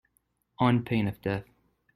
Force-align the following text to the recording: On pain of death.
On 0.57 0.83
pain 0.83 1.07
of 1.07 1.21
death. 1.21 1.45